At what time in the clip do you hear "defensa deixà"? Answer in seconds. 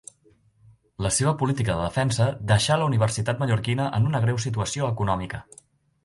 1.87-2.77